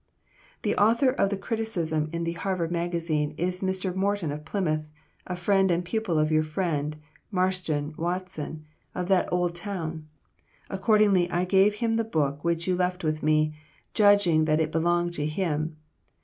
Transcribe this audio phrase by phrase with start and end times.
[0.63, 3.93] "The author of the criticism in the 'Harvard Magazine' is Mr.
[3.93, 4.83] Morton of Plymouth,
[5.27, 6.95] a friend and pupil of your friend,
[7.29, 10.07] Marston Watson, of that old town.
[10.71, 13.53] Accordingly I gave him the book which you left with me,
[13.93, 15.77] judging that it belonged to him.